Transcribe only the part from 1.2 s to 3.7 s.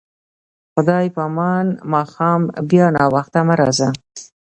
امان، ماښام بیا ناوخته مه